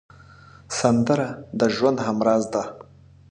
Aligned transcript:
سندره 0.79 1.27
د 1.59 1.61
ژوند 1.75 1.97
همراز 2.07 2.43
ده 2.53 2.63